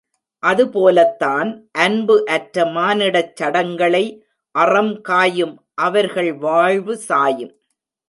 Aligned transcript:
அதுபோலத்தான் 0.43 1.49
அன்பு 1.71 2.25
அற்ற 2.25 2.63
மானிடச் 2.65 3.35
சடங்களை 3.41 4.05
அறம் 4.55 5.01
காயும் 5.01 5.55
அவர்கள் 5.73 6.33
வாழ்வு 6.37 6.97
சாயும். 6.97 7.53